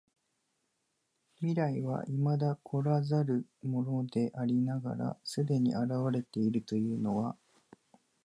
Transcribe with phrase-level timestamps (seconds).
[1.41, 7.37] 未来は未だ来らざるものでありながら既に現れているというのは、